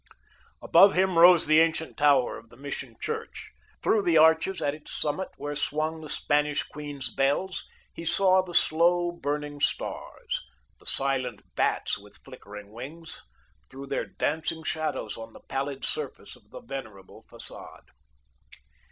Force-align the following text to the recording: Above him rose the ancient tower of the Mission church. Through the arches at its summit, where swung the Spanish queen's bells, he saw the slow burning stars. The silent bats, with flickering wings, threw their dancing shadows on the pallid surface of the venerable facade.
Above 0.63 0.95
him 0.95 1.19
rose 1.19 1.45
the 1.45 1.59
ancient 1.59 1.95
tower 1.95 2.35
of 2.35 2.49
the 2.49 2.57
Mission 2.57 2.95
church. 2.99 3.51
Through 3.83 4.01
the 4.01 4.17
arches 4.17 4.59
at 4.59 4.73
its 4.73 4.91
summit, 4.91 5.29
where 5.37 5.55
swung 5.55 6.01
the 6.01 6.09
Spanish 6.09 6.63
queen's 6.63 7.13
bells, 7.13 7.69
he 7.93 8.03
saw 8.03 8.41
the 8.41 8.55
slow 8.55 9.11
burning 9.11 9.59
stars. 9.61 10.41
The 10.79 10.87
silent 10.87 11.43
bats, 11.53 11.99
with 11.99 12.17
flickering 12.25 12.71
wings, 12.71 13.21
threw 13.69 13.85
their 13.85 14.07
dancing 14.07 14.63
shadows 14.63 15.17
on 15.17 15.33
the 15.33 15.41
pallid 15.47 15.85
surface 15.85 16.35
of 16.35 16.49
the 16.49 16.61
venerable 16.61 17.21
facade. 17.29 17.85